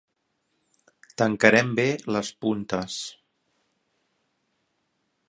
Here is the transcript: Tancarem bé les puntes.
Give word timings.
Tancarem 1.23 1.69
bé 1.81 1.85
les 2.15 2.33
puntes. 2.45 2.97